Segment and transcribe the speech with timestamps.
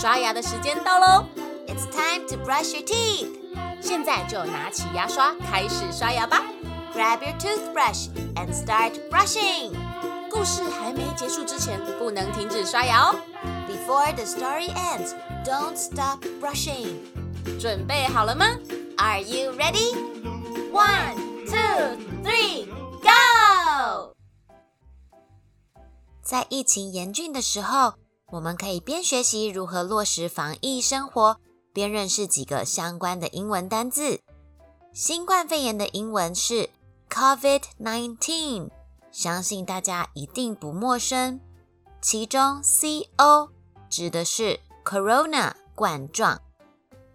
[0.00, 1.26] 刷牙的时间到喽
[1.66, 3.28] ！It's time to brush your teeth。
[3.82, 6.40] 现在就拿起牙刷开始刷牙吧
[6.94, 9.74] ！Grab your toothbrush and start brushing。
[10.30, 13.14] 故事还没结束之前，不能停止刷牙哦。
[13.68, 15.12] Before the story ends,
[15.44, 16.94] don't stop brushing。
[17.60, 18.46] 准备好了吗
[18.96, 19.94] ？Are you ready?
[20.72, 22.64] One, two, three,
[23.02, 24.14] go！
[26.22, 27.92] 在疫情严峻的时候，
[28.30, 31.36] 我们可以边学习如何落实防疫生活，
[31.72, 34.20] 边认识几个相关的英文单字。
[34.92, 36.70] 新冠肺炎的英文是
[37.10, 38.70] COVID-19，
[39.10, 41.40] 相信大家一定不陌生。
[42.00, 43.50] 其中 CO
[43.88, 46.40] 指的是 Corona 冠状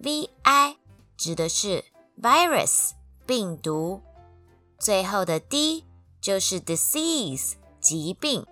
[0.00, 0.76] ，VI
[1.16, 1.84] 指的是
[2.20, 2.92] Virus
[3.26, 4.00] 病毒，
[4.78, 5.84] 最后的 D
[6.20, 8.46] 就是 Disease 疾病，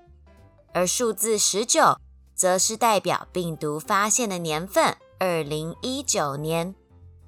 [0.74, 1.99] 而数字十九。
[2.41, 6.74] 则是代表病毒发现的年份，二零一九年，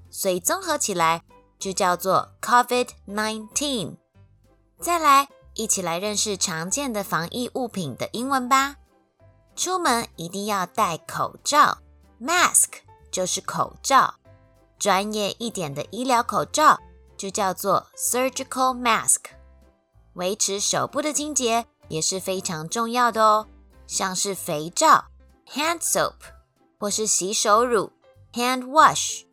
[0.08, 1.22] 所以综合起来
[1.58, 3.96] 就叫做 COVID-19。
[4.80, 8.76] 再来，一起来认识常见的防疫物品的英文吧。
[9.54, 11.76] 出门一定要戴口罩
[12.18, 12.68] ，mask
[13.10, 14.14] 就是口罩。
[14.78, 16.80] 专业一点的医疗口罩
[17.18, 19.18] 就叫做 surgical mask。
[20.14, 23.46] 维持手部的清洁也是非常重要的哦。
[23.92, 25.04] 像是肥皂
[25.46, 26.14] （hand soap）
[26.78, 27.92] 或是洗手乳
[28.32, 29.24] （hand wash），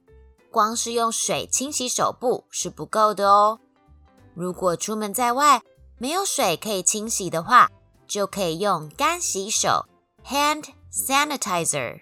[0.52, 3.62] 光是用水清洗手部是不够的哦。
[4.34, 5.62] 如果出门在外
[5.98, 7.72] 没有水可以清洗的话，
[8.06, 9.86] 就可以用干洗手
[10.26, 12.02] （hand sanitizer）。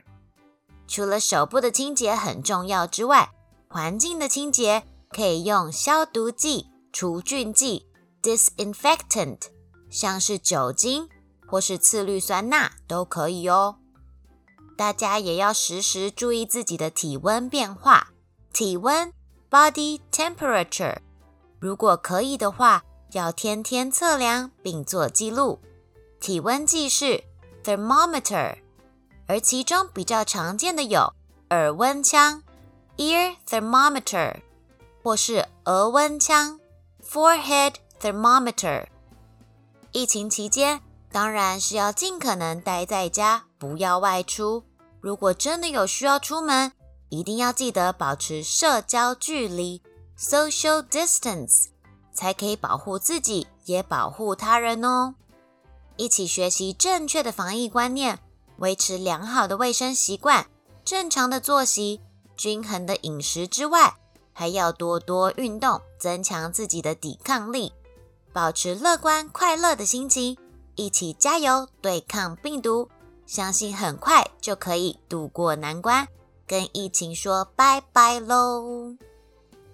[0.87, 3.29] 除了手部的清洁很重要之外，
[3.69, 7.85] 环境的清洁可以用消毒剂、除菌剂
[8.23, 9.41] （disinfectant），
[9.91, 11.07] 像是酒精。
[11.47, 13.77] 或是次氯酸钠都可以哦。
[14.75, 18.09] 大家也要时时注意自己的体温变化，
[18.53, 19.11] 体温
[19.49, 20.97] （body temperature）。
[21.59, 25.59] 如果可以的话，要天天测量并做记录。
[26.19, 27.23] 体温计是
[27.63, 28.57] thermometer，
[29.25, 31.13] 而其中比较常见的有
[31.49, 32.43] 耳温枪
[32.97, 34.41] （ear thermometer）
[35.01, 36.59] 或是额温枪
[37.03, 38.85] （forehead thermometer）。
[39.91, 40.81] 疫情期间。
[41.17, 44.63] 当然是要尽可能待在家，不要外出。
[45.01, 46.71] 如果真的有需要出门，
[47.09, 49.81] 一定要记得保持社交距离
[50.15, 51.69] （social distance），
[52.13, 55.15] 才可以保护自己，也保护他人哦。
[55.95, 58.19] 一起学习正确的防疫观念，
[58.57, 60.45] 维持良好的卫生习惯，
[60.85, 61.99] 正常的作息，
[62.35, 63.97] 均衡的饮食之外，
[64.33, 67.73] 还要多多运动，增强自己的抵抗力，
[68.31, 70.37] 保持乐观快乐的心情。
[70.77, 72.87] 一起加油对抗病毒，
[73.25, 76.07] 相信很快就可以度过难关，
[76.45, 78.95] 跟疫情说拜拜喽！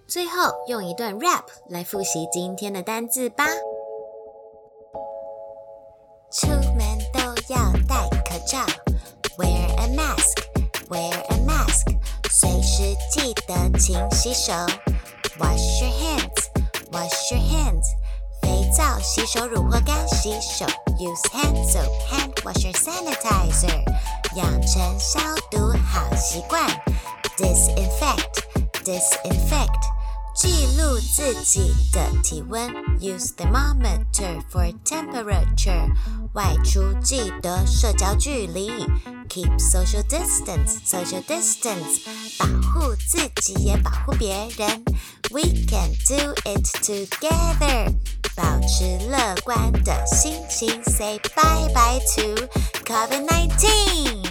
[0.08, 3.46] 最后用一段 rap 来复习今天的单字吧。
[6.31, 7.19] 出门都
[7.53, 8.59] 要戴口罩
[9.38, 11.86] ，wear a mask，wear a mask，
[12.31, 14.53] 随时记得勤洗手
[15.38, 17.86] ，wash your hands，wash your hands，
[18.42, 20.66] 肥皂、洗手乳或干洗手。
[20.99, 23.84] Use hand soap, hand wash your sanitizer，
[24.34, 26.69] 养成消毒好习惯。
[27.37, 28.43] Disinfect,
[28.84, 29.81] disinfect，
[30.34, 32.69] 记录自己的体温。
[32.99, 35.88] Use thermometer for temperature，
[36.32, 38.71] 外出记得社交距离。
[39.28, 42.00] Keep social distance, social distance，
[42.38, 44.84] 保护自己也保护别人。
[45.31, 47.94] We can do it together。
[48.35, 52.47] 保持乐观的心情，Say bye bye to
[52.85, 54.23] COVID nineteen。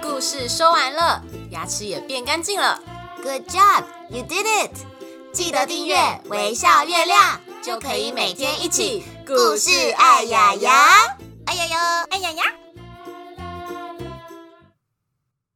[0.00, 2.80] 故事说完了，牙齿也变干净了。
[3.22, 4.70] Good job, you did it！
[5.32, 5.96] 记得订阅
[6.26, 12.44] 微笑月亮，就可以每天一起故事爱牙牙，爱牙牙，爱牙牙。